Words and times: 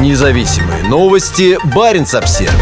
Независимые 0.00 0.82
новости. 0.84 1.58
Барин 1.74 2.04
обсерва 2.04 2.52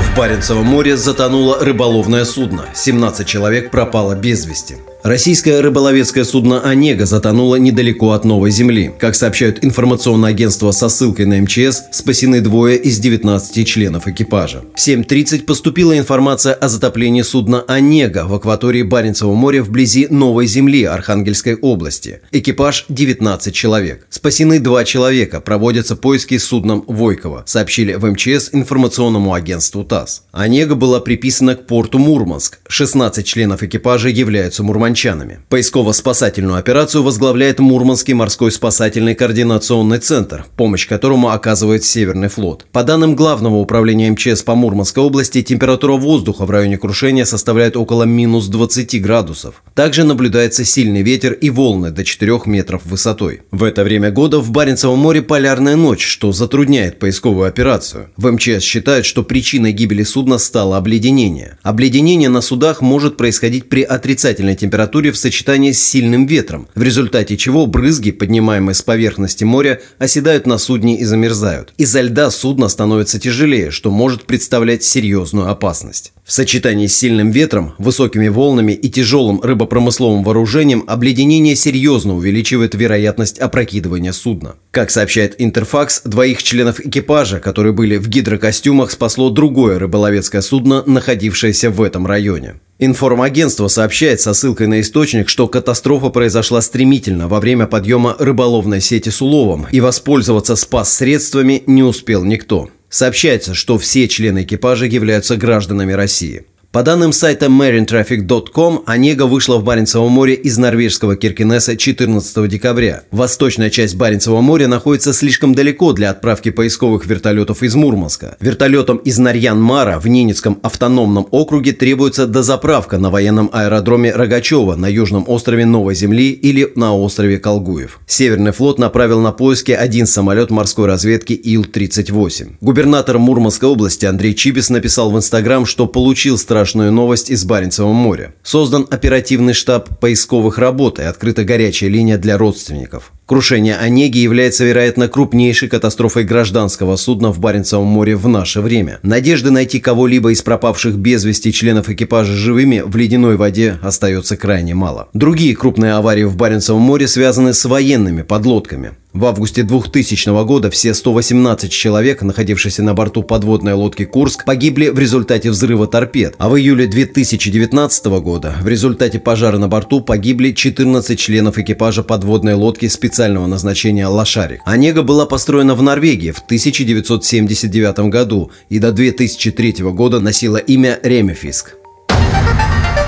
В 0.00 0.16
Баренцевом 0.18 0.66
море 0.66 0.96
затонуло 0.96 1.64
рыболовное 1.64 2.24
судно. 2.24 2.64
17 2.74 3.26
человек 3.26 3.70
пропало 3.70 4.14
без 4.16 4.46
вести. 4.46 4.78
Российское 5.02 5.60
рыболовецкое 5.60 6.24
судно 6.24 6.60
«Онега» 6.62 7.06
затонуло 7.06 7.56
недалеко 7.56 8.10
от 8.10 8.24
Новой 8.24 8.50
Земли. 8.50 8.90
Как 8.98 9.14
сообщают 9.14 9.64
информационное 9.64 10.30
агентство 10.30 10.72
со 10.72 10.88
ссылкой 10.88 11.26
на 11.26 11.40
МЧС, 11.42 11.82
спасены 11.92 12.40
двое 12.40 12.76
из 12.76 12.98
19 12.98 13.68
членов 13.68 14.08
экипажа. 14.08 14.64
В 14.74 14.78
7.30 14.78 15.44
поступила 15.44 15.96
информация 15.96 16.54
о 16.54 16.68
затоплении 16.68 17.22
судна 17.22 17.62
«Онега» 17.68 18.24
в 18.26 18.34
акватории 18.34 18.82
Баренцева 18.82 19.32
моря 19.34 19.62
вблизи 19.62 20.08
Новой 20.10 20.46
Земли 20.46 20.82
Архангельской 20.84 21.54
области. 21.54 22.20
Экипаж– 22.32 22.86
19 22.88 23.54
человек. 23.54 24.06
Спасены 24.10 24.58
два 24.58 24.84
человека, 24.84 25.40
проводятся 25.40 25.94
поиски 25.94 26.36
судном 26.38 26.84
«Войково», 26.88 27.44
сообщили 27.46 27.94
в 27.94 28.10
МЧС 28.10 28.50
информационному 28.52 29.34
агентству 29.34 29.84
ТАСС. 29.84 30.22
«Онега» 30.32 30.74
была 30.74 31.00
приписана 31.00 31.54
к 31.54 31.66
порту 31.66 31.98
Мурманск. 31.98 32.58
16 32.66 33.24
членов 33.24 33.62
экипажа 33.62 34.08
являются 34.08 34.64
мурманчанами 34.64 34.85
мурманчанами. 34.86 35.40
Поисково-спасательную 35.48 36.58
операцию 36.58 37.02
возглавляет 37.02 37.58
Мурманский 37.58 38.14
морской 38.14 38.52
спасательный 38.52 39.14
координационный 39.14 39.98
центр, 39.98 40.44
помощь 40.56 40.86
которому 40.86 41.30
оказывает 41.30 41.84
Северный 41.84 42.28
флот. 42.28 42.66
По 42.72 42.84
данным 42.84 43.16
Главного 43.16 43.56
управления 43.56 44.10
МЧС 44.10 44.42
по 44.42 44.54
Мурманской 44.54 45.02
области, 45.02 45.42
температура 45.42 45.94
воздуха 45.94 46.46
в 46.46 46.50
районе 46.50 46.78
крушения 46.78 47.24
составляет 47.24 47.76
около 47.76 48.04
минус 48.04 48.46
20 48.46 49.02
градусов. 49.02 49.62
Также 49.74 50.04
наблюдается 50.04 50.64
сильный 50.64 51.02
ветер 51.02 51.32
и 51.32 51.50
волны 51.50 51.90
до 51.90 52.04
4 52.04 52.42
метров 52.46 52.82
высотой. 52.84 53.42
В 53.50 53.64
это 53.64 53.82
время 53.82 54.10
года 54.10 54.38
в 54.38 54.50
Баренцевом 54.50 54.98
море 54.98 55.22
полярная 55.22 55.76
ночь, 55.76 56.04
что 56.04 56.32
затрудняет 56.32 56.98
поисковую 56.98 57.48
операцию. 57.48 58.10
В 58.16 58.30
МЧС 58.30 58.62
считают, 58.62 59.04
что 59.04 59.22
причиной 59.24 59.72
гибели 59.72 60.04
судна 60.04 60.38
стало 60.38 60.76
обледенение. 60.76 61.58
Обледенение 61.62 62.28
на 62.28 62.40
судах 62.40 62.80
может 62.82 63.16
происходить 63.16 63.68
при 63.68 63.82
отрицательной 63.82 64.54
температуре 64.54 64.75
температуре 64.76 65.10
в 65.10 65.16
сочетании 65.16 65.72
с 65.72 65.82
сильным 65.82 66.26
ветром, 66.26 66.68
в 66.74 66.82
результате 66.82 67.38
чего 67.38 67.64
брызги, 67.64 68.10
поднимаемые 68.10 68.74
с 68.74 68.82
поверхности 68.82 69.42
моря, 69.42 69.80
оседают 69.98 70.46
на 70.46 70.58
судне 70.58 71.00
и 71.00 71.04
замерзают. 71.04 71.72
Из-за 71.78 72.02
льда 72.02 72.30
судно 72.30 72.68
становится 72.68 73.18
тяжелее, 73.18 73.70
что 73.70 73.90
может 73.90 74.24
представлять 74.24 74.84
серьезную 74.84 75.48
опасность. 75.48 76.12
В 76.24 76.32
сочетании 76.32 76.88
с 76.88 76.94
сильным 76.94 77.30
ветром, 77.30 77.72
высокими 77.78 78.28
волнами 78.28 78.72
и 78.72 78.90
тяжелым 78.90 79.40
рыбопромысловым 79.40 80.22
вооружением 80.22 80.84
обледенение 80.86 81.56
серьезно 81.56 82.14
увеличивает 82.14 82.74
вероятность 82.74 83.38
опрокидывания 83.38 84.12
судна. 84.12 84.56
Как 84.72 84.90
сообщает 84.90 85.36
Интерфакс, 85.38 86.02
двоих 86.04 86.42
членов 86.42 86.80
экипажа, 86.80 87.40
которые 87.40 87.72
были 87.72 87.96
в 87.96 88.10
гидрокостюмах, 88.10 88.90
спасло 88.90 89.30
другое 89.30 89.78
рыболовецкое 89.78 90.42
судно, 90.42 90.82
находившееся 90.84 91.70
в 91.70 91.80
этом 91.80 92.06
районе. 92.06 92.56
Информагентство 92.78 93.68
сообщает 93.68 94.20
со 94.20 94.34
ссылкой 94.34 94.66
на 94.66 94.80
источник, 94.82 95.30
что 95.30 95.48
катастрофа 95.48 96.10
произошла 96.10 96.60
стремительно 96.60 97.26
во 97.26 97.40
время 97.40 97.66
подъема 97.66 98.14
рыболовной 98.18 98.82
сети 98.82 99.08
с 99.08 99.22
уловом, 99.22 99.66
и 99.70 99.80
воспользоваться 99.80 100.56
спас-средствами 100.56 101.62
не 101.66 101.82
успел 101.82 102.22
никто. 102.22 102.68
Сообщается, 102.90 103.54
что 103.54 103.78
все 103.78 104.08
члены 104.08 104.42
экипажа 104.42 104.84
являются 104.84 105.36
гражданами 105.36 105.92
России. 105.92 106.44
По 106.76 106.82
данным 106.82 107.14
сайта 107.14 107.46
marinetraffic.com, 107.46 108.82
Онега 108.84 109.22
вышла 109.22 109.56
в 109.56 109.64
Баренцево 109.64 110.08
море 110.08 110.34
из 110.34 110.58
норвежского 110.58 111.16
Киркинесса 111.16 111.74
14 111.74 112.46
декабря. 112.50 113.04
Восточная 113.10 113.70
часть 113.70 113.96
Баренцева 113.96 114.42
моря 114.42 114.68
находится 114.68 115.14
слишком 115.14 115.54
далеко 115.54 115.94
для 115.94 116.10
отправки 116.10 116.50
поисковых 116.50 117.06
вертолетов 117.06 117.62
из 117.62 117.74
Мурманска. 117.74 118.36
Вертолетам 118.40 118.98
из 118.98 119.18
Нарьян-Мара 119.18 119.98
в 119.98 120.06
Ненецком 120.06 120.58
автономном 120.62 121.26
округе 121.30 121.72
требуется 121.72 122.26
дозаправка 122.26 122.98
на 122.98 123.08
военном 123.08 123.48
аэродроме 123.54 124.12
Рогачева 124.12 124.74
на 124.76 124.86
южном 124.86 125.24
острове 125.28 125.64
Новой 125.64 125.94
Земли 125.94 126.30
или 126.32 126.70
на 126.74 126.94
острове 126.94 127.38
Колгуев. 127.38 128.00
Северный 128.06 128.52
флот 128.52 128.78
направил 128.78 129.22
на 129.22 129.32
поиски 129.32 129.72
один 129.72 130.06
самолет 130.06 130.50
морской 130.50 130.86
разведки 130.86 131.32
Ил-38. 131.32 132.56
Губернатор 132.60 133.18
Мурманской 133.18 133.66
области 133.66 134.04
Андрей 134.04 134.34
Чибис 134.34 134.68
написал 134.68 135.10
в 135.10 135.16
Инстаграм, 135.16 135.64
что 135.64 135.86
получил 135.86 136.36
страшную 136.36 136.65
страшную 136.66 136.90
новость 136.90 137.30
из 137.30 137.44
Баренцева 137.44 137.92
моря. 137.92 138.34
Создан 138.42 138.88
оперативный 138.90 139.52
штаб 139.52 140.00
поисковых 140.00 140.58
работ 140.58 140.98
и 140.98 141.02
открыта 141.02 141.44
горячая 141.44 141.90
линия 141.90 142.18
для 142.18 142.36
родственников. 142.36 143.12
Крушение 143.26 143.74
«Онеги» 143.74 144.18
является, 144.18 144.64
вероятно, 144.64 145.08
крупнейшей 145.08 145.68
катастрофой 145.68 146.22
гражданского 146.22 146.94
судна 146.94 147.32
в 147.32 147.40
Баренцевом 147.40 147.88
море 147.88 148.14
в 148.14 148.28
наше 148.28 148.60
время. 148.60 149.00
Надежды 149.02 149.50
найти 149.50 149.80
кого-либо 149.80 150.30
из 150.30 150.42
пропавших 150.42 150.94
без 150.94 151.24
вести 151.24 151.52
членов 151.52 151.88
экипажа 151.88 152.32
живыми 152.32 152.84
в 152.86 152.94
ледяной 152.94 153.36
воде 153.36 153.80
остается 153.82 154.36
крайне 154.36 154.76
мало. 154.76 155.08
Другие 155.12 155.56
крупные 155.56 155.94
аварии 155.94 156.22
в 156.22 156.36
Баренцевом 156.36 156.82
море 156.82 157.08
связаны 157.08 157.52
с 157.52 157.64
военными 157.64 158.22
подлодками. 158.22 158.92
В 159.12 159.24
августе 159.24 159.62
2000 159.62 160.44
года 160.44 160.70
все 160.70 160.92
118 160.92 161.72
человек, 161.72 162.20
находившиеся 162.20 162.82
на 162.82 162.92
борту 162.92 163.22
подводной 163.22 163.72
лодки 163.72 164.04
«Курск», 164.04 164.44
погибли 164.44 164.88
в 164.88 164.98
результате 164.98 165.50
взрыва 165.50 165.86
торпед, 165.86 166.34
а 166.36 166.50
в 166.50 166.58
июле 166.58 166.86
2019 166.86 168.06
года 168.20 168.54
в 168.60 168.68
результате 168.68 169.18
пожара 169.18 169.56
на 169.56 169.68
борту 169.68 170.02
погибли 170.02 170.52
14 170.52 171.18
членов 171.18 171.56
экипажа 171.56 172.02
подводной 172.02 172.52
лодки 172.52 172.88
специалистов 172.88 173.15
специального 173.16 173.46
назначения 173.46 174.06
«Лошарик». 174.06 174.60
«Онега» 174.66 175.02
была 175.02 175.24
построена 175.24 175.74
в 175.74 175.80
Норвегии 175.80 176.32
в 176.32 176.40
1979 176.40 178.10
году 178.10 178.50
и 178.68 178.78
до 178.78 178.92
2003 178.92 179.76
года 179.84 180.20
носила 180.20 180.58
имя 180.58 181.00
«Ремефиск». 181.02 181.76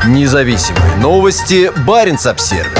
Независимые 0.06 0.96
новости. 0.96 1.70
Барин 1.86 2.16
обсервис 2.24 2.77